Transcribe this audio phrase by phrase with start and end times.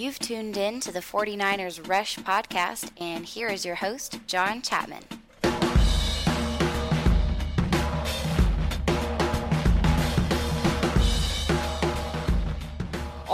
[0.00, 5.19] You've tuned in to the 49ers Rush podcast, and here is your host, John Chapman.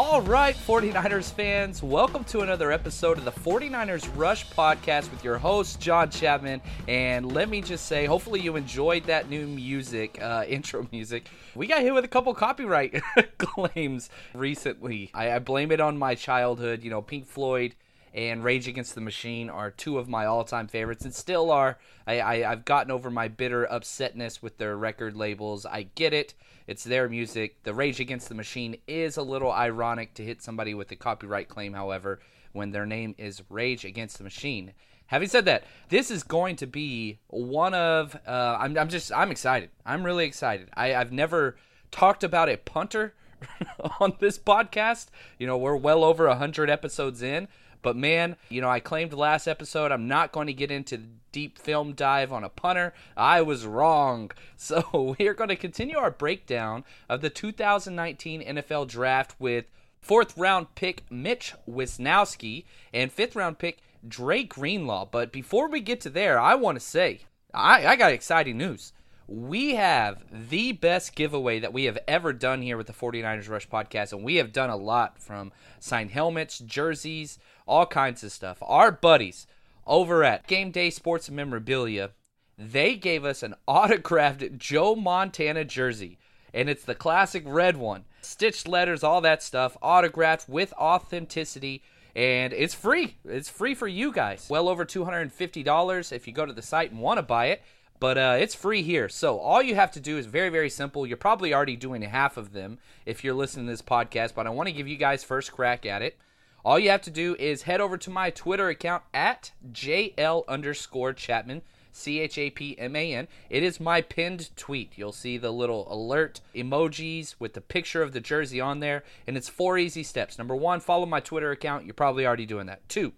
[0.09, 5.37] All right, 49ers fans, welcome to another episode of the 49ers Rush podcast with your
[5.37, 6.63] host, John Chapman.
[6.87, 11.29] And let me just say, hopefully, you enjoyed that new music, uh, intro music.
[11.57, 13.03] We got hit with a couple copyright
[13.39, 15.11] claims recently.
[15.13, 16.85] I, I blame it on my childhood.
[16.85, 17.75] You know, Pink Floyd
[18.15, 21.79] and Rage Against the Machine are two of my all-time favorites, and still are.
[22.07, 25.67] I, I have gotten over my bitter upsetness with their record labels.
[25.67, 26.35] I get it;
[26.67, 27.63] it's their music.
[27.63, 31.49] The Rage Against the Machine is a little ironic to hit somebody with a copyright
[31.49, 32.21] claim, however,
[32.53, 34.73] when their name is Rage Against the Machine.
[35.09, 39.31] Having said that, this is going to be one of uh, I'm, I'm just I'm
[39.31, 39.71] excited.
[39.85, 40.69] I'm really excited.
[40.75, 41.57] I, I've never
[41.93, 43.15] talked about a punter
[44.01, 45.07] on this podcast.
[45.39, 47.47] You know, we're well over hundred episodes in.
[47.87, 51.07] But man, you know, I claimed last episode I'm not going to get into the
[51.31, 52.93] deep film dive on a punter.
[53.17, 54.33] I was wrong.
[54.57, 59.67] So we are going to continue our breakdown of the 2019 NFL Draft with
[60.01, 65.07] fourth round pick Mitch Wishnowsky and fifth round pick Dre Greenlaw.
[65.09, 67.21] But before we get to there, I want to say
[67.55, 68.93] I, I got exciting news
[69.29, 73.69] we have the best giveaway that we have ever done here with the 49ers Rush
[73.69, 78.59] podcast, and we have done a lot from signed helmets, jerseys, all kinds of stuff.
[78.63, 79.47] Our buddies
[79.87, 82.11] over at Game Day Sports Memorabilia,
[82.57, 86.19] they gave us an autographed Joe Montana jersey,
[86.55, 88.05] and it's the classic red one.
[88.23, 91.83] Stitched letters, all that stuff, autographed with authenticity
[92.15, 93.19] and it's free.
[93.27, 94.47] It's free for you guys.
[94.49, 97.63] Well over $250 if you go to the site and want to buy it
[97.99, 99.09] but uh, it's free here.
[99.09, 101.07] So all you have to do is very, very simple.
[101.07, 104.51] You're probably already doing half of them if you're listening to this podcast, but I
[104.51, 106.19] want to give you guys first crack at it.
[106.65, 111.13] All you have to do is head over to my Twitter account at JL underscore
[111.13, 111.63] Chapman,
[111.93, 113.29] C H A P M A N.
[113.49, 114.93] It is my pinned tweet.
[114.97, 119.37] You'll see the little alert emojis with the picture of the jersey on there, and
[119.37, 120.39] it's four easy steps.
[120.39, 121.85] Number one, follow my Twitter account.
[121.85, 122.87] You're probably already doing that.
[122.89, 123.13] Two,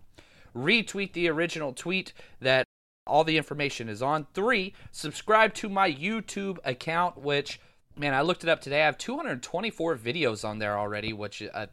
[0.54, 2.67] retweet the original tweet that
[3.08, 4.26] all the information is on.
[4.34, 7.60] Three, subscribe to my YouTube account, which,
[7.96, 8.82] man, I looked it up today.
[8.82, 11.66] I have 224 videos on there already, which uh,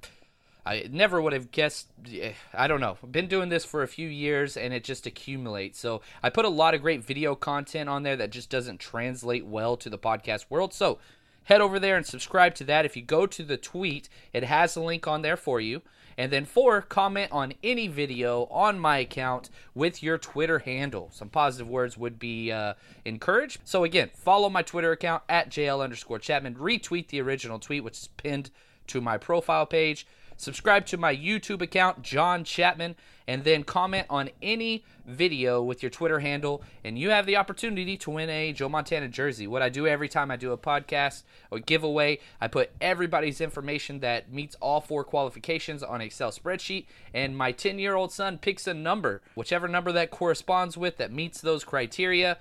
[0.66, 1.88] I never would have guessed.
[2.12, 2.98] Eh, I don't know.
[3.04, 5.80] I've been doing this for a few years and it just accumulates.
[5.80, 9.46] So I put a lot of great video content on there that just doesn't translate
[9.46, 10.74] well to the podcast world.
[10.74, 10.98] So
[11.44, 12.86] head over there and subscribe to that.
[12.86, 15.84] If you go to the tweet, it has a link on there for you.
[16.18, 21.10] And then four, comment on any video on my account with your Twitter handle.
[21.12, 23.60] Some positive words would be uh, encouraged.
[23.66, 26.56] So again, follow my Twitter account at JL underscore Chapman.
[26.56, 28.52] Retweet the original tweet, which is pinned
[28.88, 32.96] to my profile page subscribe to my YouTube account, John Chapman,
[33.28, 37.98] and then comment on any video with your Twitter handle, and you have the opportunity
[37.98, 39.48] to win a Joe Montana jersey.
[39.48, 44.00] What I do every time I do a podcast or giveaway, I put everybody's information
[44.00, 48.68] that meets all four qualifications on Excel spreadsheet, and my 10 year old son picks
[48.68, 52.38] a number, whichever number that corresponds with that meets those criteria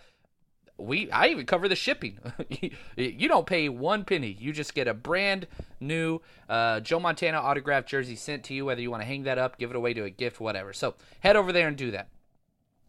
[0.76, 2.18] we I even cover the shipping.
[2.96, 4.36] you don't pay one penny.
[4.38, 5.46] You just get a brand
[5.80, 9.38] new uh, Joe Montana autographed jersey sent to you, whether you want to hang that
[9.38, 10.72] up, give it away to a gift, whatever.
[10.72, 12.08] So head over there and do that.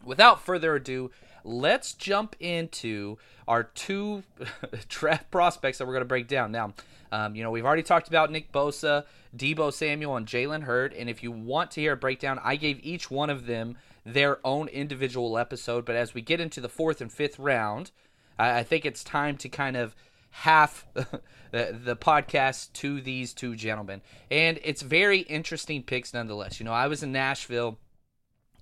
[0.04, 1.12] Without further ado,
[1.44, 3.18] let's jump into
[3.48, 4.24] our two
[4.90, 6.52] draft prospects that we're going to break down.
[6.52, 6.74] Now,
[7.12, 9.06] um, you know, we've already talked about Nick Bosa,
[9.36, 10.94] Deebo Samuel, and Jalen Hurd.
[10.94, 14.40] And if you want to hear a breakdown, I gave each one of them their
[14.46, 15.84] own individual episode.
[15.84, 17.92] But as we get into the fourth and fifth round,
[18.38, 19.96] I, I think it's time to kind of
[20.30, 21.22] half the,
[21.52, 24.02] the podcast to these two gentlemen.
[24.30, 26.60] And it's very interesting picks nonetheless.
[26.60, 27.80] You know, I was in Nashville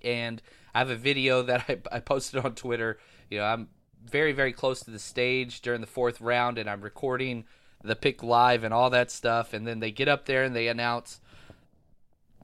[0.02, 0.40] and
[0.74, 2.98] I have a video that I, I posted on Twitter.
[3.30, 3.68] You know, I'm
[4.04, 7.44] very, very close to the stage during the fourth round and I'm recording
[7.82, 9.52] the pick live and all that stuff.
[9.52, 11.20] And then they get up there and they announce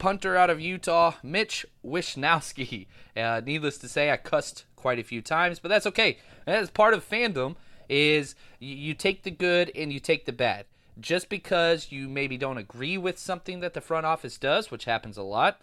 [0.00, 2.88] punter out of Utah, Mitch Wishnowsky.
[3.16, 6.18] Uh, needless to say, I cussed quite a few times, but that's okay.
[6.46, 7.54] That's part of fandom
[7.88, 10.64] is you take the good and you take the bad.
[10.98, 15.16] Just because you maybe don't agree with something that the front office does, which happens
[15.16, 15.60] a lot,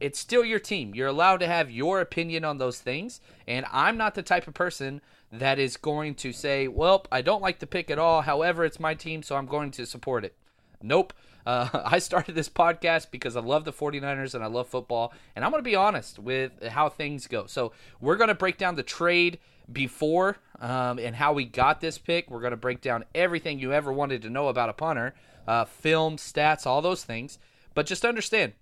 [0.00, 0.94] it's still your team.
[0.94, 4.54] You're allowed to have your opinion on those things, and I'm not the type of
[4.54, 5.00] person
[5.32, 8.22] that is going to say, "Well, I don't like the pick at all.
[8.22, 10.36] However, it's my team, so I'm going to support it."
[10.82, 11.12] Nope.
[11.46, 15.44] Uh, I started this podcast because I love the 49ers and I love football, and
[15.44, 17.46] I'm going to be honest with how things go.
[17.46, 19.38] So, we're going to break down the trade
[19.72, 22.30] before um, and how we got this pick.
[22.30, 25.14] We're going to break down everything you ever wanted to know about a punter,
[25.46, 27.38] uh, film, stats, all those things.
[27.74, 28.52] But just understand,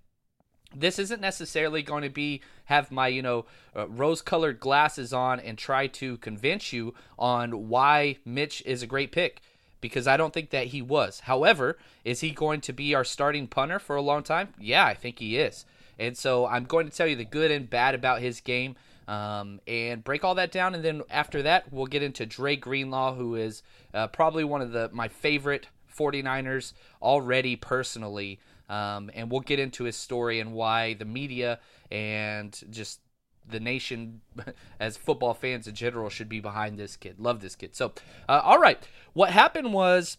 [0.74, 3.46] this isn't necessarily going to be have my you know
[3.76, 8.86] uh, rose colored glasses on and try to convince you on why Mitch is a
[8.86, 9.40] great pick
[9.80, 11.20] because I don't think that he was.
[11.20, 14.54] However, is he going to be our starting punter for a long time?
[14.58, 15.64] Yeah, I think he is.
[15.98, 18.76] And so I'm going to tell you the good and bad about his game
[19.06, 20.74] um, and break all that down.
[20.74, 23.62] And then after that, we'll get into Dre Greenlaw, who is
[23.92, 26.72] uh, probably one of the my favorite 49ers
[27.02, 28.40] already personally.
[28.68, 31.60] Um, and we'll get into his story and why the media
[31.90, 33.00] and just
[33.48, 34.20] the nation
[34.80, 37.18] as football fans in general should be behind this kid.
[37.18, 37.74] Love this kid.
[37.74, 37.92] So,
[38.28, 38.78] uh, all right.
[39.12, 40.18] What happened was,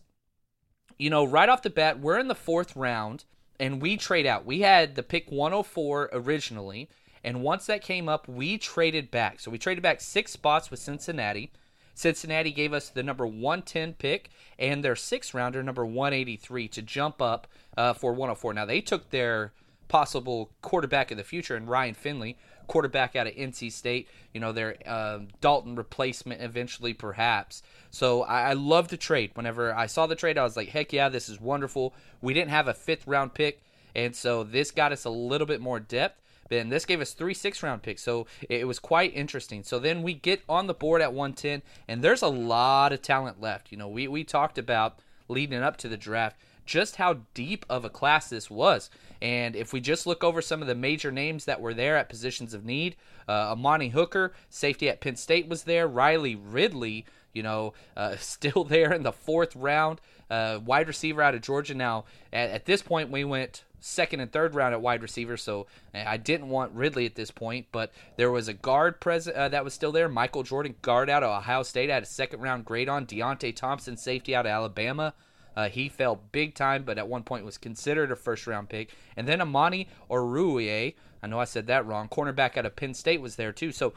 [0.98, 3.26] you know, right off the bat, we're in the fourth round
[3.60, 4.46] and we trade out.
[4.46, 6.90] We had the pick 104 originally.
[7.24, 9.40] And once that came up, we traded back.
[9.40, 11.52] So we traded back six spots with Cincinnati.
[11.96, 14.30] Cincinnati gave us the number 110 pick
[14.60, 18.54] and their sixth rounder, number 183, to jump up uh, for 104.
[18.54, 19.54] Now, they took their
[19.88, 22.38] possible quarterback of the future and Ryan Finley,
[22.68, 24.08] quarterback out of NC State.
[24.34, 27.64] You know, their uh, Dalton replacement eventually, perhaps.
[27.92, 29.32] So I, I love the trade.
[29.34, 31.94] Whenever I saw the trade, I was like, heck yeah, this is wonderful.
[32.22, 33.62] We didn't have a fifth round pick,
[33.96, 36.22] and so this got us a little bit more depth.
[36.52, 39.64] And this gave us three six round picks, so it was quite interesting.
[39.64, 43.42] So then we get on the board at 110, and there's a lot of talent
[43.42, 43.72] left.
[43.72, 47.86] You know, we, we talked about leading up to the draft just how deep of
[47.86, 48.90] a class this was.
[49.22, 52.10] And if we just look over some of the major names that were there at
[52.10, 52.96] positions of need,
[53.28, 55.88] uh, Amani Hooker, safety at Penn State, was there.
[55.88, 60.02] Riley Ridley, you know, uh, still there in the fourth round.
[60.30, 61.76] Uh, wide receiver out of Georgia.
[61.76, 65.68] Now, at, at, this point, we went second and third round at wide receiver, so
[65.94, 67.68] eh, I didn't want Ridley at this point.
[67.72, 70.10] But there was a guard present uh, that was still there.
[70.10, 73.06] Michael Jordan, guard out of Ohio State, had a second round grade on.
[73.06, 75.14] Deionte Thompson, safety out of Alabama.
[75.56, 78.94] Uh, he fell big time, but at one point was considered a first round pick.
[79.16, 83.22] And then Amani Oruwariye, I know I said that wrong, cornerback out of Penn State
[83.22, 83.72] was there too.
[83.72, 83.94] So,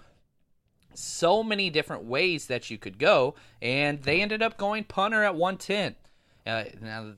[0.94, 3.34] so many different ways that you could go.
[3.60, 5.96] And they ended up going punter at 110.
[6.46, 7.12] Uh, now,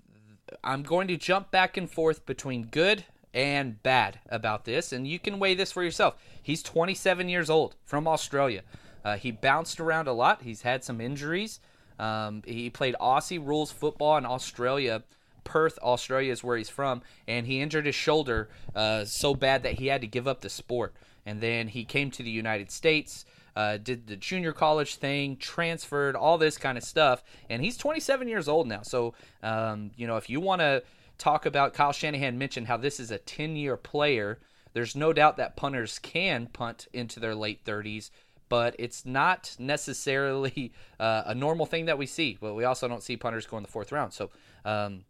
[0.64, 5.18] I'm going to jump back and forth between good and bad about this, and you
[5.18, 6.16] can weigh this for yourself.
[6.42, 8.62] He's 27 years old from Australia.
[9.04, 10.42] Uh, he bounced around a lot.
[10.42, 11.60] He's had some injuries.
[12.00, 15.02] Um, he played Aussie rules football in Australia.
[15.44, 19.74] Perth, Australia is where he's from, and he injured his shoulder uh, so bad that
[19.74, 20.94] he had to give up the sport.
[21.26, 26.16] And then he came to the United States, uh, did the junior college thing, transferred,
[26.16, 27.22] all this kind of stuff.
[27.50, 28.82] And he's 27 years old now.
[28.82, 30.82] So, um, you know, if you want to
[31.18, 34.38] talk about Kyle Shanahan mentioned how this is a 10 year player,
[34.72, 38.10] there's no doubt that punters can punt into their late 30s
[38.50, 42.36] but it's not necessarily uh, a normal thing that we see.
[42.38, 44.12] But we also don't see punters go in the fourth round.
[44.12, 44.28] So,
[44.66, 45.04] um,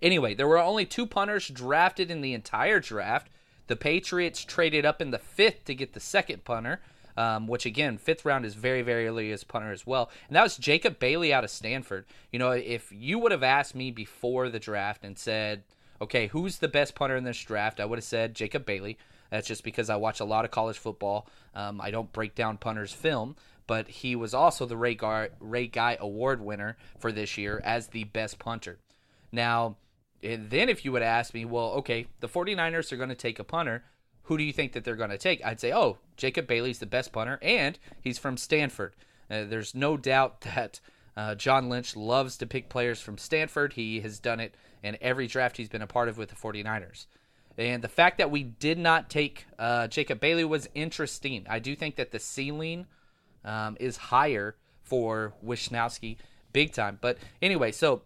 [0.00, 3.28] anyway, there were only two punters drafted in the entire draft.
[3.66, 6.80] The Patriots traded up in the fifth to get the second punter,
[7.16, 10.10] um, which again, fifth round is very, very early as punter as well.
[10.28, 12.04] And that was Jacob Bailey out of Stanford.
[12.30, 15.64] You know, if you would have asked me before the draft and said,
[16.00, 17.80] okay, who's the best punter in this draft?
[17.80, 18.98] I would have said Jacob Bailey.
[19.30, 21.28] That's just because I watch a lot of college football.
[21.54, 25.66] Um, I don't break down punters' film, but he was also the Ray, Gar- Ray
[25.66, 28.78] Guy Award winner for this year as the best punter.
[29.32, 29.76] Now,
[30.22, 33.44] then if you would ask me, well, okay, the 49ers are going to take a
[33.44, 33.84] punter.
[34.24, 35.44] Who do you think that they're going to take?
[35.44, 38.94] I'd say, oh, Jacob Bailey's the best punter, and he's from Stanford.
[39.30, 40.80] Uh, there's no doubt that
[41.16, 43.74] uh, John Lynch loves to pick players from Stanford.
[43.74, 47.06] He has done it in every draft he's been a part of with the 49ers.
[47.58, 51.46] And the fact that we did not take uh, Jacob Bailey was interesting.
[51.48, 52.86] I do think that the ceiling
[53.44, 56.16] um, is higher for Wishnowsky
[56.52, 56.98] big time.
[57.00, 58.02] But anyway, so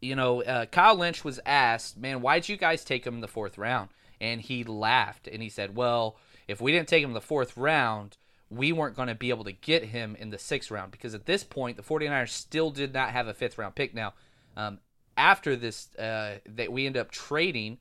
[0.00, 3.28] you know, uh, Kyle Lynch was asked, "Man, why'd you guys take him in the
[3.28, 3.90] fourth round?"
[4.20, 6.16] And he laughed and he said, "Well,
[6.48, 8.16] if we didn't take him in the fourth round."
[8.50, 11.24] We weren't going to be able to get him in the sixth round because at
[11.24, 13.94] this point, the 49ers still did not have a fifth round pick.
[13.94, 14.12] Now,
[14.56, 14.78] um,
[15.16, 17.78] after this, uh, that we end up trading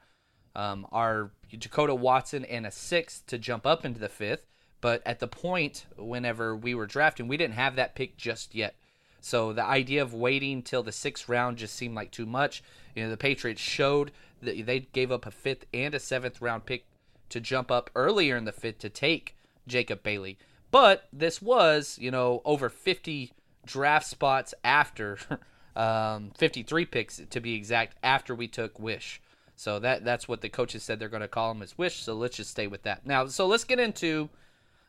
[0.55, 4.45] um, our Dekoda Watson and a sixth to jump up into the fifth.
[4.81, 8.75] But at the point whenever we were drafting, we didn't have that pick just yet.
[9.21, 12.61] So the idea of waiting till the sixth round just seemed like too much.
[12.93, 16.65] You know, the Patriots showed that they gave up a fifth and a seventh round
[16.65, 16.85] pick
[17.29, 20.37] to jump up earlier in the fifth to take Jacob Bailey.
[20.71, 23.31] But this was, you know, over 50
[23.65, 25.17] draft spots after,
[25.77, 29.21] um, 53 picks to be exact, after we took Wish.
[29.63, 32.01] So that that's what the coaches said they're going to call him as Wish.
[32.01, 33.05] So let's just stay with that.
[33.05, 34.29] Now, so let's get into,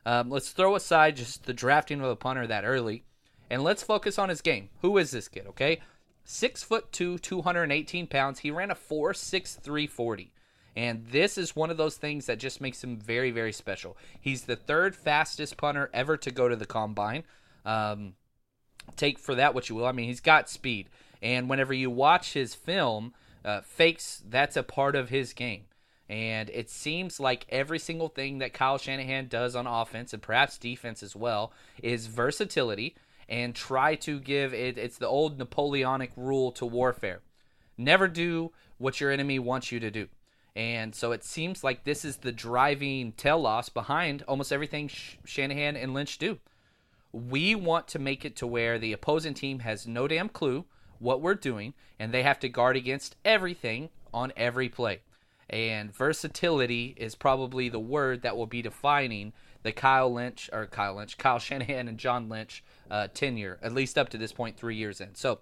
[0.05, 3.05] um, let's throw aside just the drafting of the punter that early,
[3.49, 4.67] and let's focus on his game.
[4.81, 5.47] Who is this kid?
[5.47, 5.79] Okay,
[6.25, 8.39] six foot two, 218 pounds.
[8.39, 10.33] He ran a four six three forty.
[10.75, 13.95] And this is one of those things that just makes him very, very special.
[14.19, 17.23] He's the third fastest punter ever to go to the combine.
[17.65, 18.15] Um,
[18.97, 19.85] take for that what you will.
[19.85, 20.89] I mean, he's got speed.
[21.21, 23.13] And whenever you watch his film,
[23.45, 25.65] uh, fakes, that's a part of his game.
[26.09, 30.57] And it seems like every single thing that Kyle Shanahan does on offense and perhaps
[30.57, 32.95] defense as well is versatility
[33.29, 34.77] and try to give it.
[34.77, 37.21] It's the old Napoleonic rule to warfare
[37.77, 40.07] never do what your enemy wants you to do.
[40.55, 44.89] And so it seems like this is the driving telos behind almost everything
[45.25, 46.39] Shanahan and Lynch do.
[47.11, 50.65] We want to make it to where the opposing team has no damn clue
[50.99, 55.01] what we're doing, and they have to guard against everything on every play.
[55.49, 59.33] And versatility is probably the word that will be defining
[59.63, 63.97] the Kyle Lynch or Kyle Lynch, Kyle Shanahan and John Lynch uh, tenure, at least
[63.97, 65.15] up to this point, three years in.
[65.15, 65.39] So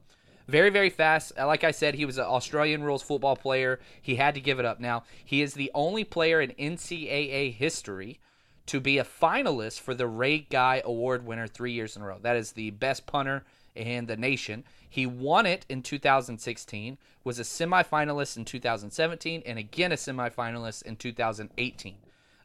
[0.48, 1.33] very, very fast.
[1.38, 3.79] Uh, like I said, he was an Australian rules football player.
[4.01, 4.79] He had to give it up.
[4.79, 8.19] Now, he is the only player in NCAA history
[8.65, 12.17] to be a finalist for the Ray Guy Award winner three years in a row.
[12.22, 13.43] That is the best punter
[13.75, 14.63] in the nation.
[14.89, 20.95] He won it in 2016, was a semifinalist in 2017, and again a semifinalist in
[20.95, 21.95] 2018.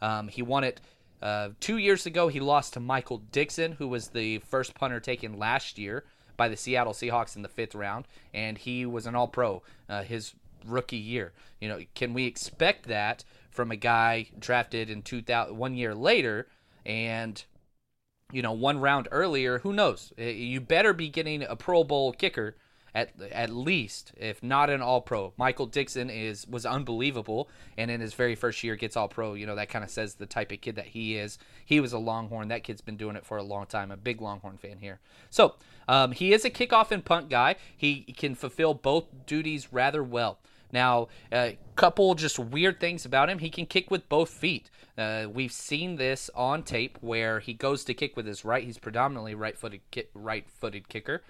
[0.01, 0.81] Um, he won it
[1.21, 2.29] uh, two years ago.
[2.29, 6.05] He lost to Michael Dickson, who was the first punter taken last year
[6.37, 10.03] by the Seattle Seahawks in the fifth round, and he was an All Pro uh,
[10.03, 11.33] his rookie year.
[11.61, 16.47] You know, can we expect that from a guy drafted in 2000 one year later
[16.87, 17.45] and
[18.33, 19.59] you know one round earlier?
[19.61, 20.13] Who knows?
[20.17, 22.57] You better be getting a Pro Bowl kicker
[22.95, 25.33] at at least, if not an All Pro.
[25.37, 29.35] Michael Dickson is was unbelievable, and in his very first year gets All Pro.
[29.35, 31.39] You know that kind of says the type of kid that he is.
[31.65, 32.49] He was a Longhorn.
[32.49, 33.91] That kid's been doing it for a long time.
[33.91, 35.01] A big Longhorn fan here.
[35.31, 35.55] So
[35.87, 37.57] um, he is a kickoff and punt guy.
[37.77, 40.39] He can fulfill both duties rather well.
[40.73, 43.39] Now, a couple just weird things about him.
[43.39, 44.71] He can kick with both feet.
[44.97, 48.65] Uh, we've seen this on tape where he goes to kick with his right.
[48.65, 51.23] He's predominantly right-footed, ki- right-footed kicker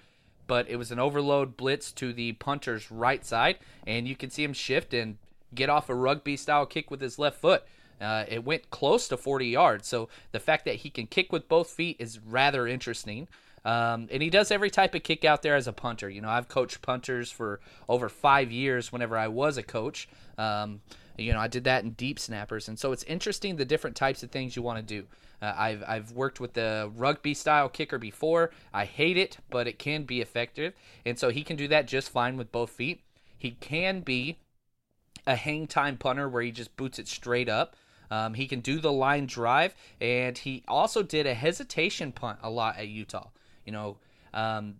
[0.49, 4.43] but it was an overload blitz to the punter's right side, and you can see
[4.43, 5.17] him shift and
[5.53, 7.63] get off a rugby style kick with his left foot.
[8.01, 11.47] Uh, it went close to 40 yards, so the fact that he can kick with
[11.47, 13.27] both feet is rather interesting.
[13.65, 16.09] Um, and he does every type of kick out there as a punter.
[16.09, 20.07] You know, I've coached punters for over five years whenever I was a coach.
[20.37, 20.81] Um,
[21.17, 24.23] you know, I did that in deep snappers, and so it's interesting the different types
[24.23, 25.07] of things you want to do.
[25.41, 28.51] Uh, I've I've worked with the rugby style kicker before.
[28.73, 30.73] I hate it, but it can be effective,
[31.05, 33.01] and so he can do that just fine with both feet.
[33.37, 34.37] He can be
[35.27, 37.75] a hang time punter where he just boots it straight up.
[38.11, 42.49] Um, he can do the line drive, and he also did a hesitation punt a
[42.49, 43.29] lot at Utah.
[43.65, 43.97] You know,
[44.33, 44.75] um,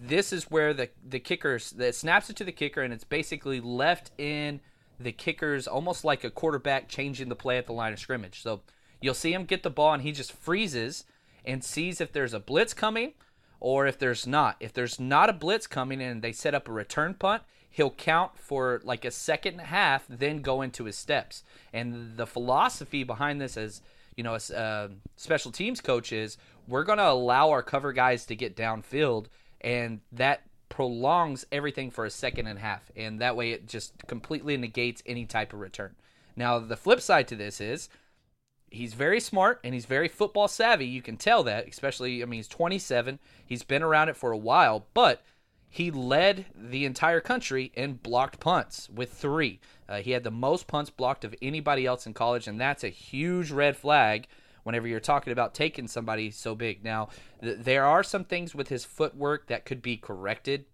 [0.00, 3.60] this is where the the kicker that snaps it to the kicker, and it's basically
[3.60, 4.60] left in
[5.00, 8.40] the kicker's almost like a quarterback changing the play at the line of scrimmage.
[8.40, 8.60] So
[9.04, 11.04] You'll see him get the ball and he just freezes
[11.44, 13.12] and sees if there's a blitz coming
[13.60, 14.56] or if there's not.
[14.60, 18.38] If there's not a blitz coming and they set up a return punt, he'll count
[18.38, 21.42] for like a second and a half, then go into his steps.
[21.70, 23.82] And the philosophy behind this is,
[24.16, 28.36] you know, as uh, special teams coaches, we're going to allow our cover guys to
[28.36, 29.26] get downfield,
[29.60, 32.90] and that prolongs everything for a second and a half.
[32.96, 35.94] And that way it just completely negates any type of return.
[36.36, 37.88] Now, the flip side to this is
[38.70, 40.86] he's very smart and he's very football savvy.
[40.86, 43.20] You can tell that, especially, I mean, he's 27.
[43.46, 45.22] He's been around it for a while, but
[45.68, 49.60] he led the entire country in blocked punts with three.
[49.88, 52.88] Uh, he had the most punts blocked of anybody else in college, and that's a
[52.88, 54.26] huge red flag
[54.64, 56.84] whenever you're talking about taking somebody so big.
[56.84, 57.08] Now,
[57.40, 60.64] th- there are some things with his footwork that could be corrected.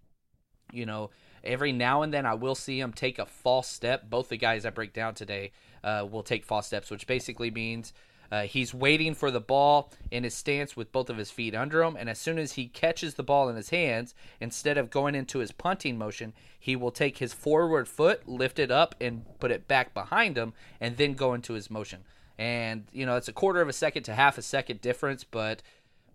[0.73, 1.11] You know,
[1.45, 4.09] every now and then I will see him take a false step.
[4.09, 5.53] Both the guys I break down today
[5.85, 7.93] uh, will take false steps, which basically means
[8.31, 11.83] uh, he's waiting for the ball in his stance with both of his feet under
[11.83, 15.15] him, and as soon as he catches the ball in his hands, instead of going
[15.15, 19.51] into his punting motion, he will take his forward foot, lift it up, and put
[19.51, 22.05] it back behind him, and then go into his motion.
[22.41, 25.63] And you know it's a quarter of a second to half a second difference, but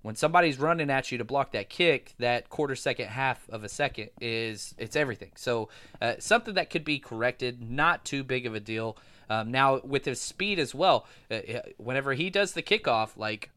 [0.02, 3.70] when somebody's running at you to block that kick, that quarter second, half of a
[3.70, 5.32] second is it's everything.
[5.36, 5.70] So
[6.02, 8.98] uh, something that could be corrected, not too big of a deal.
[9.30, 13.52] Um, now with his speed as well, uh, uh whenever he does the kickoff, like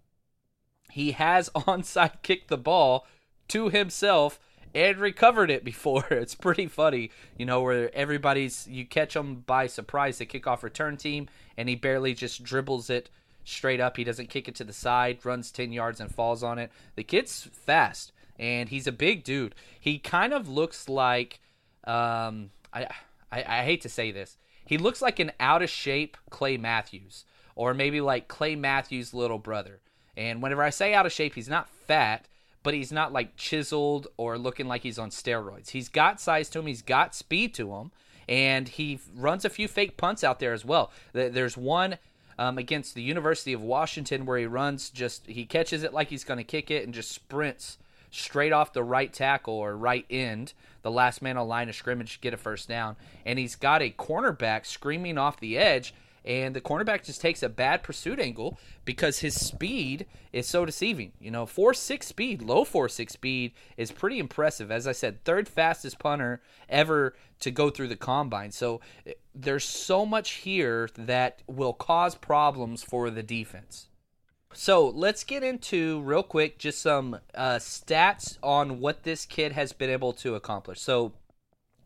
[0.91, 3.07] he has onside kicked the ball
[3.49, 4.39] to himself
[4.75, 6.07] and recovered it before.
[6.11, 10.97] It's pretty funny, you know, where everybody's you catch him by surprise, the kickoff return
[10.97, 13.11] team, and he barely just dribbles it
[13.45, 13.97] straight up.
[13.97, 16.71] He doesn't kick it to the side, runs 10 yards and falls on it.
[16.97, 19.55] The kid's fast and he's a big dude.
[19.81, 21.41] He kind of looks like
[21.85, 22.87] um I
[23.31, 24.37] I, I hate to say this.
[24.65, 29.39] He looks like an out of shape Clay Matthews, or maybe like Clay Matthews' little
[29.39, 29.81] brother.
[30.17, 32.27] And whenever I say out of shape, he's not fat,
[32.69, 35.71] but he's not like chiseled or looking like he's on steroids.
[35.71, 37.93] He's got size to him, he's got speed to him,
[38.29, 40.93] and he runs a few fake punts out there as well.
[41.15, 41.97] There's one
[42.39, 46.25] um, against the University of Washington where he runs just he catches it like he's
[46.25, 47.79] going to kick it and just sprints
[48.11, 52.21] straight off the right tackle or right end, the last man on line of scrimmage,
[52.21, 52.97] get a first down.
[53.25, 55.95] And he's got a cornerback screaming off the edge,
[56.25, 61.13] and the cornerback just takes a bad pursuit angle because his speed is so deceiving.
[61.21, 64.71] You know, 4 6 speed, low 4 6 speed is pretty impressive.
[64.71, 68.51] As I said, third fastest punter ever to go through the combine.
[68.51, 73.89] So eh, there's so much here that will cause problems for the defense.
[74.55, 79.73] So let's get into real quick just some uh, stats on what this kid has
[79.73, 80.81] been able to accomplish.
[80.81, 81.13] So,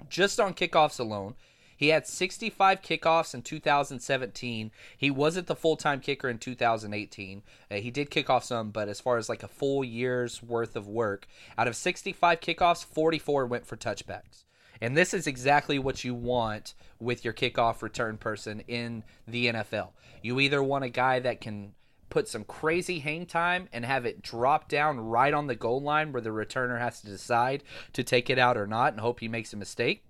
[0.08, 1.34] just on kickoffs alone,
[1.82, 4.70] he had 65 kickoffs in 2017.
[4.96, 7.42] He wasn't the full time kicker in 2018.
[7.68, 10.76] Uh, he did kick off some, but as far as like a full year's worth
[10.76, 11.26] of work,
[11.58, 14.44] out of 65 kickoffs, 44 went for touchbacks.
[14.80, 19.88] And this is exactly what you want with your kickoff return person in the NFL.
[20.22, 21.74] You either want a guy that can
[22.10, 26.12] put some crazy hang time and have it drop down right on the goal line
[26.12, 29.26] where the returner has to decide to take it out or not and hope he
[29.26, 30.04] makes a mistake.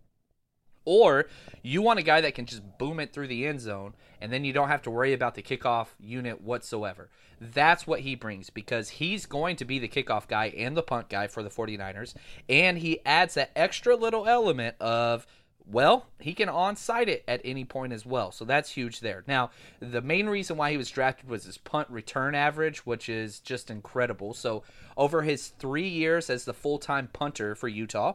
[0.84, 1.26] Or
[1.62, 4.44] you want a guy that can just boom it through the end zone and then
[4.44, 7.10] you don't have to worry about the kickoff unit whatsoever.
[7.40, 11.08] That's what he brings because he's going to be the kickoff guy and the punt
[11.08, 12.14] guy for the 49ers.
[12.48, 15.26] And he adds that extra little element of
[15.66, 18.32] well, he can onside it at any point as well.
[18.32, 19.24] So that's huge there.
[19.26, 23.38] Now, the main reason why he was drafted was his punt return average, which is
[23.40, 24.34] just incredible.
[24.34, 24.64] So,
[24.96, 28.14] over his three years as the full time punter for Utah,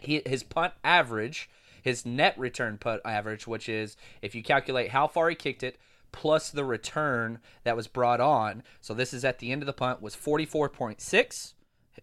[0.00, 1.48] he, his punt average,
[1.82, 5.78] his net return punt average, which is if you calculate how far he kicked it
[6.10, 8.62] plus the return that was brought on.
[8.80, 11.52] So, this is at the end of the punt, was 44.6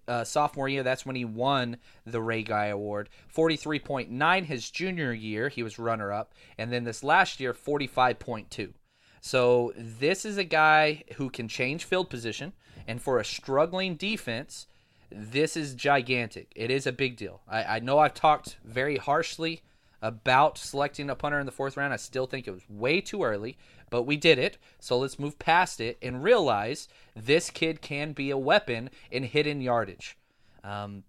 [0.08, 3.10] uh, sophomore year, that's when he won the Ray Guy Award.
[3.34, 6.34] 43.9 his junior year, he was runner up.
[6.58, 8.74] And then this last year, 45.2.
[9.22, 12.54] So this is a guy who can change field position.
[12.88, 14.68] And for a struggling defense,
[15.12, 16.52] this is gigantic.
[16.56, 17.42] It is a big deal.
[17.48, 19.62] I, I know I've talked very harshly
[20.02, 21.94] about selecting a punter in the fourth round.
[21.94, 23.58] I still think it was way too early,
[23.90, 24.58] but we did it.
[24.80, 29.62] So let's move past it and realize this kid can be a weapon in hidden
[29.62, 30.18] yardage.
[30.64, 31.04] Um,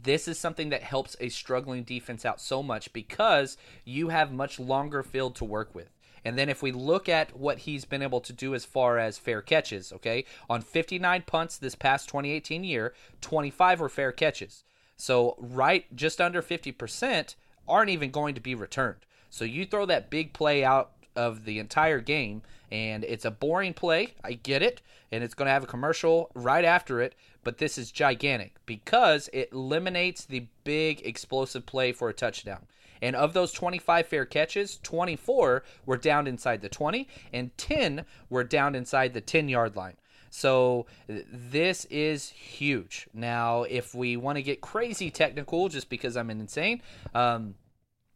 [0.00, 4.58] this is something that helps a struggling defense out so much because you have much
[4.58, 5.90] longer field to work with.
[6.24, 9.18] And then if we look at what he's been able to do as far as
[9.18, 14.64] fair catches, okay, on 59 punts this past 2018 year, 25 were fair catches.
[14.96, 17.34] So right just under 50%
[17.66, 19.06] aren't even going to be returned.
[19.30, 23.74] So you throw that big play out of the entire game, and it's a boring
[23.74, 24.14] play.
[24.22, 24.80] I get it,
[25.10, 29.28] and it's going to have a commercial right after it, but this is gigantic because
[29.32, 32.66] it eliminates the big explosive play for a touchdown.
[33.02, 38.44] And of those 25 fair catches, 24 were down inside the 20, and 10 were
[38.44, 39.96] down inside the 10 yard line.
[40.30, 43.08] So this is huge.
[43.12, 46.80] Now, if we want to get crazy technical, just because I'm insane,
[47.14, 47.56] um,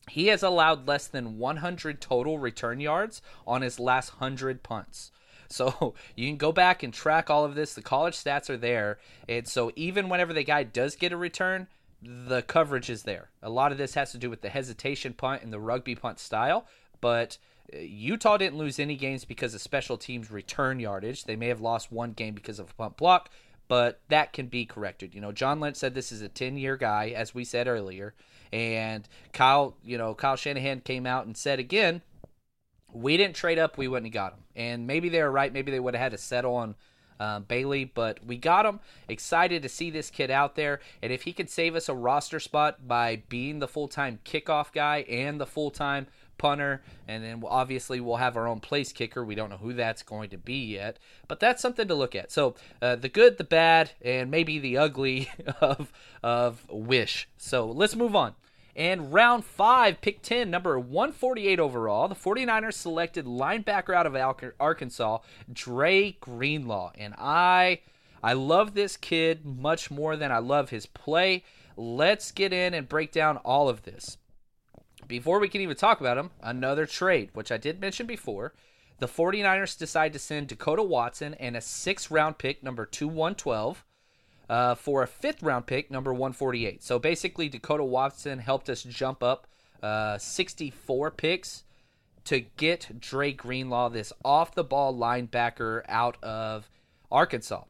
[0.08, 5.10] he has allowed less than 100 total return yards on his last 100 punts.
[5.48, 7.74] So you can go back and track all of this.
[7.74, 8.98] The college stats are there.
[9.28, 11.66] And so even whenever the guy does get a return,
[12.02, 13.30] the coverage is there.
[13.42, 16.18] A lot of this has to do with the hesitation punt and the rugby punt
[16.18, 16.66] style,
[17.00, 17.38] but
[17.72, 21.24] uh, Utah didn't lose any games because of special teams return yardage.
[21.24, 23.30] They may have lost one game because of a punt block,
[23.68, 25.14] but that can be corrected.
[25.14, 28.14] You know, John Lynch said this is a 10 year guy, as we said earlier.
[28.52, 32.02] And Kyle, you know, Kyle Shanahan came out and said again,
[32.92, 34.44] we didn't trade up, we wouldn't have got him.
[34.54, 35.52] And maybe they were right.
[35.52, 36.76] Maybe they would have had to settle on
[37.20, 38.80] um, Bailey, but we got him.
[39.08, 40.80] Excited to see this kid out there.
[41.02, 44.72] And if he could save us a roster spot by being the full time kickoff
[44.72, 46.06] guy and the full time
[46.38, 49.24] punter, and then obviously we'll have our own place kicker.
[49.24, 50.98] We don't know who that's going to be yet,
[51.28, 52.30] but that's something to look at.
[52.30, 57.28] So uh, the good, the bad, and maybe the ugly of of Wish.
[57.38, 58.34] So let's move on.
[58.76, 64.14] And round five, pick 10, number 148 overall, the 49ers selected linebacker out of
[64.60, 65.18] Arkansas,
[65.50, 66.92] Dre Greenlaw.
[66.96, 67.80] And I
[68.22, 71.42] I love this kid much more than I love his play.
[71.74, 74.18] Let's get in and break down all of this.
[75.06, 78.52] Before we can even talk about him, another trade, which I did mention before.
[78.98, 83.84] The 49ers decide to send Dekoda Watson and a six round pick, number 2 112,
[84.48, 86.82] uh, for a fifth round pick, number 148.
[86.82, 89.46] So basically, Dekoda Watson helped us jump up
[89.82, 91.64] uh, 64 picks
[92.24, 96.68] to get Dre Greenlaw, this off the ball linebacker out of
[97.10, 97.62] Arkansas.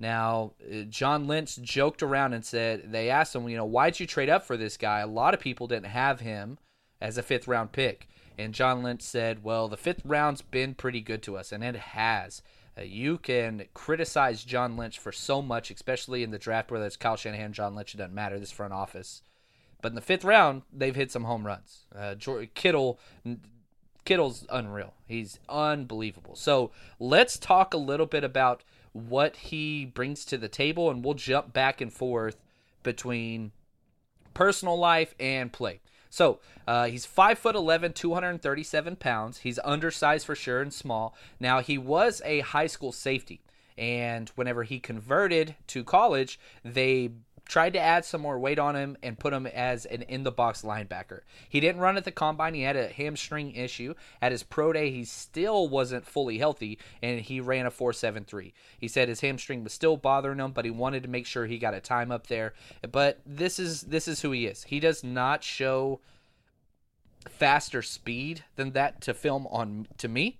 [0.00, 4.06] Now, uh, John Lynch joked around and said, they asked him, you know, why'd you
[4.06, 5.00] trade up for this guy?
[5.00, 6.58] A lot of people didn't have him
[7.00, 8.08] as a fifth round pick.
[8.38, 11.76] And John Lynch said, well, the fifth round's been pretty good to us, and it
[11.76, 12.42] has.
[12.80, 16.96] Uh, you can criticize John Lynch for so much, especially in the draft, whether it's
[16.96, 19.22] Kyle Shanahan, John Lynch, it doesn't matter, this front office.
[19.82, 21.86] But in the fifth round, they've hit some home runs.
[21.94, 22.14] Uh,
[22.54, 22.98] Kittle,
[24.04, 24.94] Kittle's unreal.
[25.06, 26.36] He's unbelievable.
[26.36, 28.62] So let's talk a little bit about
[28.92, 32.36] what he brings to the table, and we'll jump back and forth
[32.82, 33.52] between
[34.34, 35.80] personal life and play.
[36.10, 39.38] So uh, he's five foot 11, 237 pounds.
[39.38, 41.14] He's undersized for sure and small.
[41.38, 43.40] Now he was a high school safety,
[43.78, 47.12] and whenever he converted to college, they
[47.50, 50.30] tried to add some more weight on him and put him as an in the
[50.30, 51.22] box linebacker.
[51.48, 52.54] He didn't run at the combine.
[52.54, 53.94] He had a hamstring issue.
[54.22, 58.52] At his pro day, he still wasn't fully healthy and he ran a 4.73.
[58.78, 61.58] He said his hamstring was still bothering him, but he wanted to make sure he
[61.58, 62.54] got a time up there.
[62.88, 64.62] But this is this is who he is.
[64.62, 66.00] He does not show
[67.28, 70.38] faster speed than that to film on to me.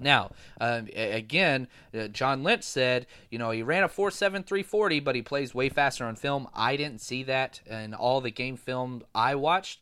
[0.00, 5.22] Now, uh, again, uh, John Lynch said, you know, he ran a 4.7340, but he
[5.22, 6.48] plays way faster on film.
[6.54, 9.80] I didn't see that in all the game film I watched,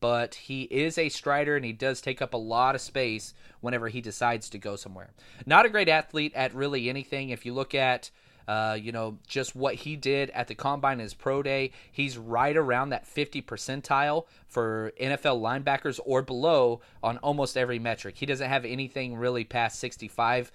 [0.00, 3.88] but he is a strider and he does take up a lot of space whenever
[3.88, 5.10] he decides to go somewhere.
[5.46, 7.30] Not a great athlete at really anything.
[7.30, 8.10] If you look at
[8.48, 11.72] uh, you know, just what he did at the combine his pro day.
[11.90, 18.16] He's right around that 50 percentile for NFL linebackers or below on almost every metric.
[18.18, 20.50] He doesn't have anything really past 65%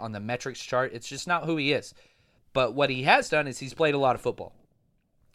[0.00, 0.92] on the metrics chart.
[0.92, 1.94] It's just not who he is.
[2.52, 4.52] But what he has done is he's played a lot of football.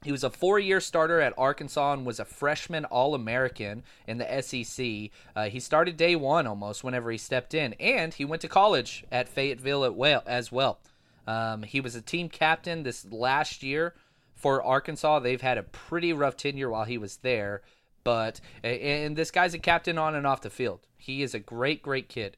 [0.04, 4.18] He was a four year starter at Arkansas and was a freshman All American in
[4.18, 5.12] the SEC.
[5.36, 9.06] Uh, he started day one almost whenever he stepped in, and he went to college
[9.12, 10.80] at Fayetteville as well.
[11.28, 13.94] Um, he was a team captain this last year
[14.36, 15.20] for Arkansas.
[15.20, 17.62] They've had a pretty rough tenure while he was there,
[18.04, 20.82] but and this guy's a captain on and off the field.
[20.98, 22.38] He is a great, great kid.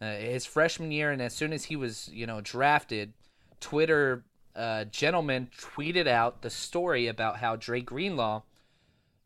[0.00, 3.14] Uh, his freshman year, and as soon as he was, you know, drafted,
[3.60, 8.42] Twitter uh, gentleman tweeted out the story about how Dre Greenlaw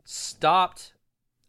[0.05, 0.93] stopped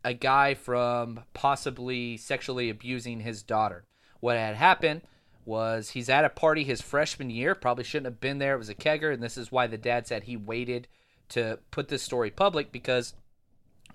[0.05, 3.85] a guy from possibly sexually abusing his daughter.
[4.20, 5.03] What had happened
[5.45, 8.55] was he's at a party his freshman year, probably shouldn't have been there.
[8.55, 10.89] It was a kegger, and this is why the dad said he waited
[11.31, 13.15] to put this story public because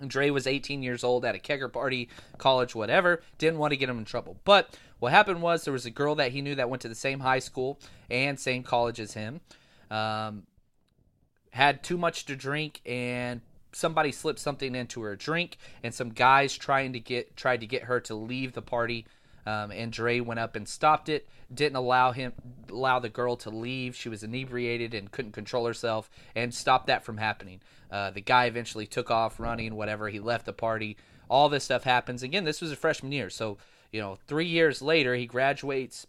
[0.06, 3.22] Dre was 18 years old at a kegger party, college, whatever.
[3.38, 4.38] Didn't want to get him in trouble.
[4.44, 6.94] But what happened was there was a girl that he knew that went to the
[6.94, 7.80] same high school
[8.10, 9.40] and same college as him.
[9.90, 10.44] Um,
[11.50, 13.40] had too much to drink and
[13.72, 17.84] somebody slipped something into her drink and some guys trying to get tried to get
[17.84, 19.06] her to leave the party
[19.48, 21.26] um, and Dre went up and stopped it.
[21.52, 22.34] Didn't allow him
[22.68, 23.96] allow the girl to leave.
[23.96, 27.62] She was inebriated and couldn't control herself, and stopped that from happening.
[27.90, 29.74] Uh, the guy eventually took off running.
[29.74, 30.98] Whatever, he left the party.
[31.30, 32.22] All this stuff happens.
[32.22, 33.56] Again, this was a freshman year, so
[33.90, 36.06] you know, three years later, he graduates,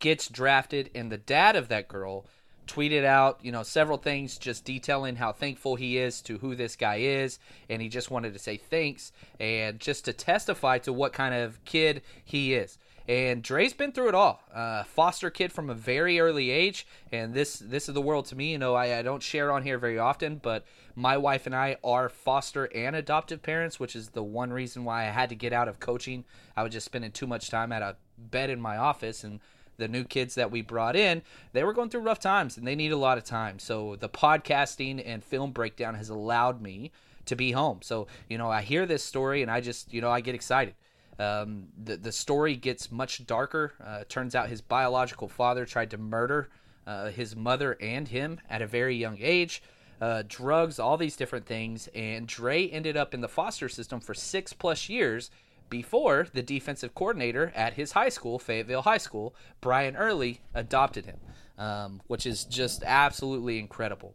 [0.00, 2.26] gets drafted, and the dad of that girl
[2.70, 6.76] tweeted out, you know, several things just detailing how thankful he is to who this
[6.76, 11.12] guy is, and he just wanted to say thanks and just to testify to what
[11.12, 12.78] kind of kid he is.
[13.08, 14.40] And Dre's been through it all.
[14.54, 18.36] Uh, foster kid from a very early age, and this this is the world to
[18.36, 18.52] me.
[18.52, 21.76] You know, I, I don't share on here very often, but my wife and I
[21.82, 25.52] are foster and adoptive parents, which is the one reason why I had to get
[25.52, 26.24] out of coaching.
[26.56, 29.40] I was just spending too much time at a bed in my office, and
[29.80, 32.76] the new kids that we brought in, they were going through rough times and they
[32.76, 33.58] need a lot of time.
[33.58, 36.92] So the podcasting and film breakdown has allowed me
[37.26, 37.80] to be home.
[37.82, 40.74] So, you know, I hear this story and I just, you know, I get excited.
[41.18, 43.74] Um, the, the story gets much darker.
[43.84, 46.48] Uh, turns out his biological father tried to murder
[46.86, 49.62] uh, his mother and him at a very young age.
[50.00, 51.88] Uh, drugs, all these different things.
[51.94, 55.30] And Dre ended up in the foster system for six plus years
[55.70, 61.18] before the defensive coordinator at his high school, Fayetteville High School, Brian Early, adopted him,
[61.56, 64.14] um, which is just absolutely incredible.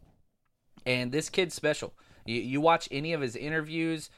[0.84, 1.94] And this kid's special.
[2.24, 4.10] You, you watch any of his interviews,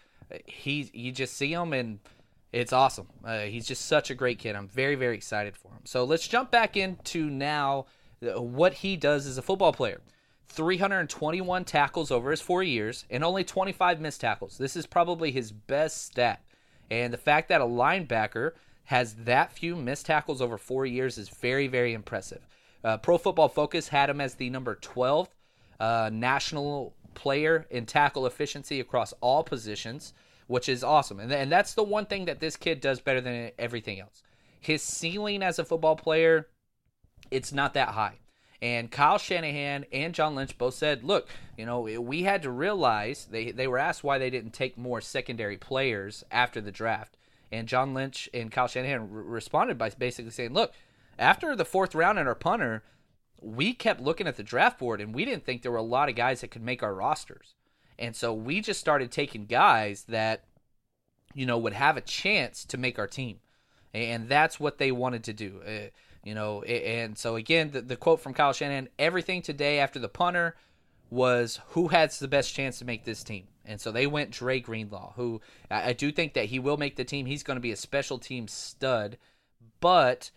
[0.45, 2.01] he you just see him and
[2.53, 3.09] it's awesome.
[3.25, 4.57] Uh, he's just such a great kid.
[4.57, 5.81] I'm very very excited for him.
[5.85, 7.87] So let's jump back into now
[8.23, 10.01] uh, what he does as a football player.
[10.51, 14.57] 321 tackles over his four years and only 25 missed tackles.
[14.57, 16.43] This is probably his best stat
[16.91, 18.53] and the fact that a linebacker
[18.85, 22.47] has that few missed tackles over four years is very, very impressive.
[22.83, 25.29] Uh, Pro Football Focus had him as the number 12th
[25.79, 30.15] uh, national player in tackle efficiency across all positions,
[30.47, 31.21] which is awesome.
[31.21, 34.23] And, and that's the one thing that this kid does better than everything else.
[34.61, 36.49] His ceiling as a football player,
[37.31, 38.19] it's not that high.
[38.61, 43.29] And Kyle Shanahan and John Lynch both said, look, you know, we had to realize
[43.31, 47.17] they, they were asked why they didn't take more secondary players after the draft.
[47.53, 50.73] And John Lynch and Kyle Shanahan responded by basically saying, look,
[51.19, 52.83] after the fourth round and our punter,
[53.41, 56.09] we kept looking at the draft board and we didn't think there were a lot
[56.09, 57.55] of guys that could make our rosters.
[57.99, 60.45] And so we just started taking guys that,
[61.33, 63.39] you know, would have a chance to make our team.
[63.95, 65.61] And that's what they wanted to do.
[65.67, 65.89] Uh,
[66.29, 70.11] you know, and so again, the, the quote from Kyle Shanahan: "Everything today after the
[70.11, 70.57] punter
[71.09, 74.61] was who has the best chance to make this team." And so they went Dre
[74.61, 77.25] Greenlaw, who I, I do think that he will make the team.
[77.25, 79.17] He's going to be a special team stud,
[79.81, 80.31] but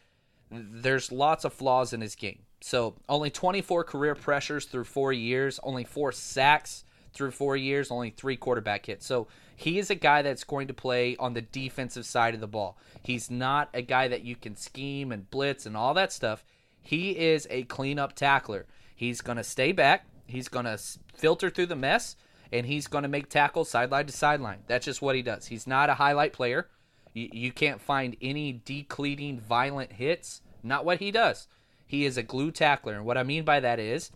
[0.49, 2.39] there's lots of flaws in his game.
[2.61, 8.09] So only 24 career pressures through four years, only four sacks through four years, only
[8.09, 9.05] three quarterback hits.
[9.05, 12.47] So he is a guy that's going to play on the defensive side of the
[12.47, 12.77] ball.
[13.03, 16.43] He's not a guy that you can scheme and blitz and all that stuff.
[16.81, 18.65] He is a cleanup tackler.
[18.95, 20.05] He's going to stay back.
[20.25, 20.79] He's going to
[21.13, 22.15] filter through the mess,
[22.51, 24.59] and he's going to make tackles sideline to sideline.
[24.67, 25.47] That's just what he does.
[25.47, 26.67] He's not a highlight player.
[27.13, 30.41] You, can't find any decleating, violent hits.
[30.63, 31.47] Not what he does.
[31.85, 32.93] He is a glue tackler.
[32.93, 34.11] And what I mean by that is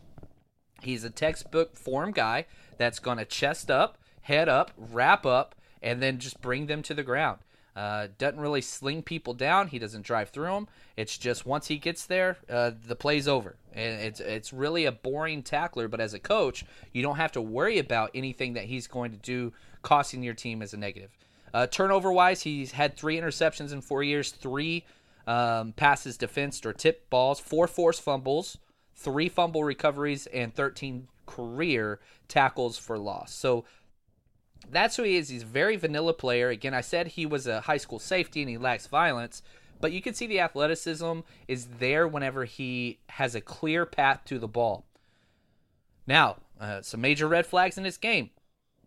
[0.81, 2.45] he's a textbook form guy
[2.77, 6.93] that's going to chest up, head up, wrap up, and then just bring them to
[6.93, 7.39] the ground.
[7.75, 9.67] Uh, doesn't really sling people down.
[9.67, 10.67] He doesn't drive through them.
[10.95, 13.57] It's just once he gets there, uh, the play's over.
[13.73, 15.89] And it's it's really a boring tackler.
[15.89, 19.17] But as a coach, you don't have to worry about anything that he's going to
[19.17, 21.11] do costing your team as a negative.
[21.53, 24.85] Uh, turnover wise, he's had three interceptions in four years, three
[25.27, 28.57] um, passes defensed or tipped balls, four forced fumbles,
[28.95, 33.33] three fumble recoveries, and 13 career tackles for loss.
[33.33, 33.65] So
[34.71, 35.29] that's who he is.
[35.29, 36.49] He's a very vanilla player.
[36.49, 39.41] Again, I said he was a high school safety and he lacks violence,
[39.79, 44.39] but you can see the athleticism is there whenever he has a clear path to
[44.39, 44.85] the ball.
[46.07, 48.29] Now, uh, some major red flags in this game.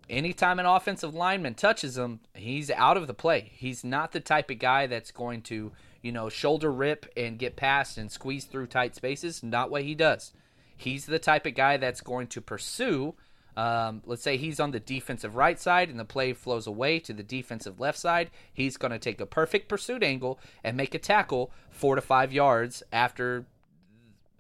[0.09, 3.53] Anytime an offensive lineman touches him, he's out of the play.
[3.55, 7.57] He's not the type of guy that's going to, you know, shoulder rip and get
[7.57, 9.42] past and squeeze through tight spaces.
[9.42, 10.33] Not what he does.
[10.79, 13.14] He's the type of guy that's going to pursue
[13.59, 17.12] um, let's say he's on the defensive right side and the play flows away to
[17.12, 18.31] the defensive left side.
[18.55, 22.33] He's going to take a perfect pursuit angle and make a tackle four to five
[22.33, 23.47] yards after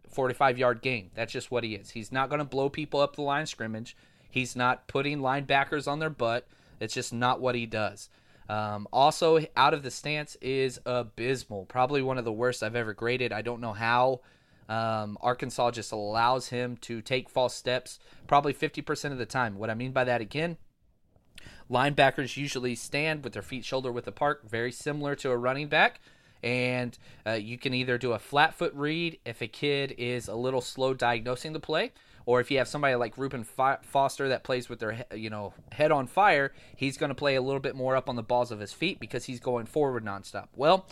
[0.08, 1.10] 45 yard gain.
[1.16, 1.90] That's just what he is.
[1.90, 3.96] He's not going to blow people up the line scrimmage.
[4.30, 6.46] He's not putting linebackers on their butt.
[6.78, 8.10] It's just not what he does.
[8.48, 11.64] Um, also, out of the stance is abysmal.
[11.64, 13.32] Probably one of the worst I've ever graded.
[13.32, 14.20] I don't know how
[14.68, 19.58] um, Arkansas just allows him to take false steps probably 50% of the time.
[19.58, 20.58] What I mean by that again,
[21.70, 26.00] linebackers usually stand with their feet shoulder width apart, very similar to a running back.
[26.42, 30.36] And uh, you can either do a flat foot read if a kid is a
[30.36, 31.92] little slow diagnosing the play,
[32.26, 35.90] or if you have somebody like Reuben Foster that plays with their you know head
[35.90, 38.60] on fire, he's going to play a little bit more up on the balls of
[38.60, 40.46] his feet because he's going forward nonstop.
[40.54, 40.86] Well,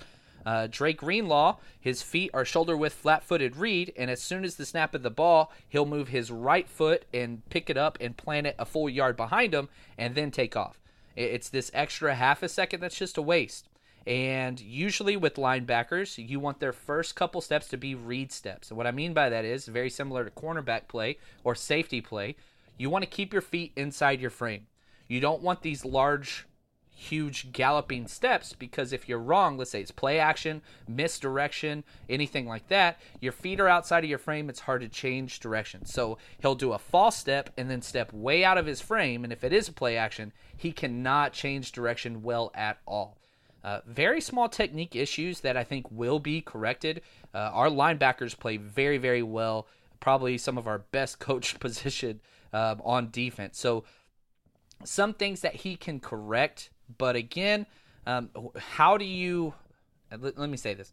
[0.47, 4.55] uh, Drake Greenlaw, his feet are shoulder width flat footed read, and as soon as
[4.55, 8.17] the snap of the ball, he'll move his right foot and pick it up and
[8.17, 10.81] plant it a full yard behind him and then take off.
[11.17, 13.69] It's this extra half a second that's just a waste.
[14.07, 18.71] And usually with linebackers, you want their first couple steps to be read steps.
[18.71, 22.37] And what I mean by that is very similar to cornerback play or safety play.
[22.79, 24.69] You want to keep your feet inside your frame.
[25.09, 26.47] You don't want these large
[26.97, 32.67] huge galloping steps because if you're wrong, let's say it's play action, misdirection, anything like
[32.69, 35.85] that, your feet are outside of your frame, it's hard to change direction.
[35.85, 39.25] So he'll do a false step and then step way out of his frame.
[39.25, 43.19] And if it is a play action, he cannot change direction well at all.
[43.63, 47.03] Uh, very small technique issues that I think will be corrected.
[47.35, 49.67] Uh, our linebackers play very, very well.
[50.01, 52.21] Probably some of our best coached position
[52.55, 53.59] uh, on defense.
[53.59, 53.85] So,
[54.85, 57.66] some things that he can correct but again,
[58.07, 59.55] um, how do you?
[60.11, 60.92] Let, let me say this.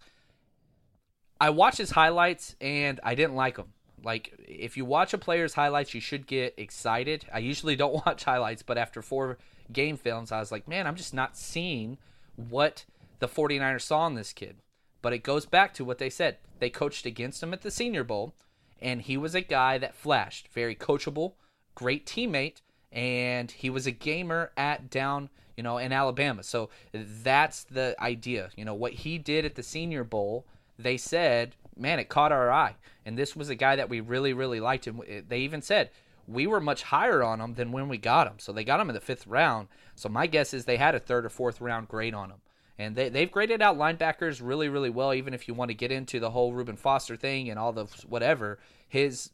[1.39, 3.73] I watched his highlights and I didn't like them.
[4.03, 7.25] Like, if you watch a player's highlights, you should get excited.
[7.34, 9.38] I usually don't watch highlights, but after four
[9.71, 11.97] game films, I was like, man, I'm just not seeing
[12.36, 12.86] what
[13.19, 14.58] the 49ers saw in this kid.
[15.01, 16.38] But it goes back to what they said.
[16.60, 18.34] They coached against him at the Senior Bowl,
[18.82, 20.47] and he was a guy that flashed.
[20.49, 21.34] Very coachable,
[21.75, 22.62] great teammate,
[22.93, 26.43] and he was a gamer at down you know, in Alabama.
[26.43, 28.49] So that's the idea.
[28.56, 30.45] You know, what he did at the Senior Bowl,
[30.79, 32.75] they said, man, it caught our eye.
[33.06, 34.88] And this was a guy that we really, really liked.
[34.88, 35.89] And they even said,
[36.27, 38.36] we were much higher on him than when we got him.
[38.38, 39.67] So they got him in the fifth round.
[39.95, 42.38] So my guess is they had a third or fourth round grade on him.
[42.79, 45.91] And they, they've graded out linebackers really, really well, even if you want to get
[45.91, 48.58] into the whole Reuben Foster thing and all the whatever.
[48.88, 49.29] His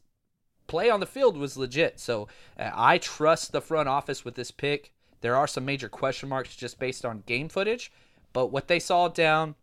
[0.70, 1.98] play on the field was legit.
[1.98, 4.92] So uh, I trust the front office with this pick.
[5.20, 7.90] There are some major question marks just based on game footage,
[8.32, 9.56] but what they saw down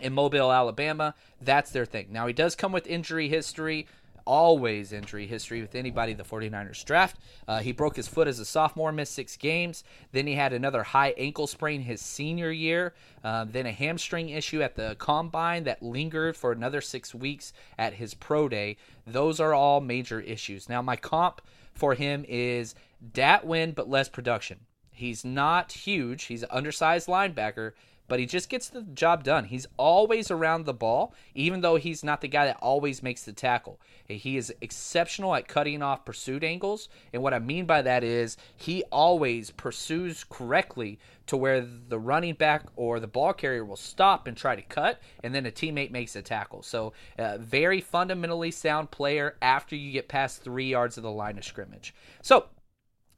[0.00, 2.08] in Mobile, Alabama, that's their thing.
[2.10, 3.86] Now, he does come with injury history,
[4.24, 7.18] always injury history with anybody the 49ers draft.
[7.46, 9.84] Uh, he broke his foot as a sophomore, missed six games.
[10.12, 12.94] Then he had another high ankle sprain his senior year.
[13.24, 17.94] Uh, then a hamstring issue at the combine that lingered for another six weeks at
[17.94, 18.76] his pro day.
[19.06, 20.68] Those are all major issues.
[20.68, 21.40] Now, my comp
[21.74, 22.74] for him is
[23.12, 24.60] Dat Nguyen, but less production.
[24.90, 26.24] He's not huge.
[26.24, 27.72] He's an undersized linebacker,
[28.12, 29.46] but he just gets the job done.
[29.46, 33.32] He's always around the ball, even though he's not the guy that always makes the
[33.32, 33.80] tackle.
[34.06, 36.90] He is exceptional at cutting off pursuit angles.
[37.14, 40.98] And what I mean by that is he always pursues correctly
[41.28, 45.00] to where the running back or the ball carrier will stop and try to cut,
[45.24, 46.62] and then a teammate makes a tackle.
[46.62, 51.38] So, uh, very fundamentally sound player after you get past three yards of the line
[51.38, 51.94] of scrimmage.
[52.20, 52.48] So,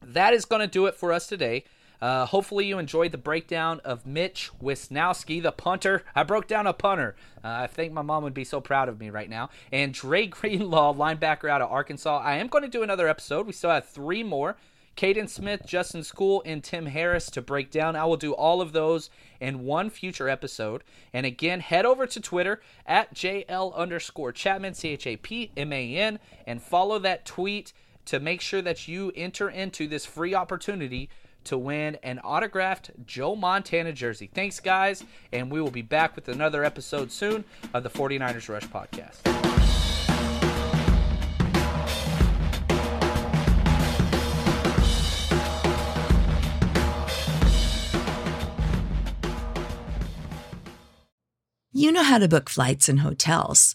[0.02, 1.64] that is going to do it for us today.
[2.04, 6.02] Uh, hopefully, you enjoyed the breakdown of Mitch Wishnowsky, the punter.
[6.14, 7.16] I broke down a punter.
[7.42, 9.48] Uh, I think my mom would be so proud of me right now.
[9.72, 12.18] And Dre Greenlaw, linebacker out of Arkansas.
[12.18, 13.46] I am going to do another episode.
[13.46, 14.58] We still have three more.
[14.98, 17.96] Kaden Smith, Justin Skule, and Tim Harris to break down.
[17.96, 19.08] I will do all of those
[19.40, 20.84] in one future episode.
[21.14, 25.72] And again, head over to Twitter at JL underscore Chapman, C H A P M
[25.72, 27.72] A N, and follow that tweet
[28.04, 31.08] to make sure that you enter into this free opportunity
[31.44, 34.30] to win an autographed Joe Montana jersey.
[34.32, 38.66] Thanks, guys, and we will be back with another episode soon of the 49ers Rush
[38.66, 39.20] Podcast.
[51.76, 53.74] You know how to book flights and hotels.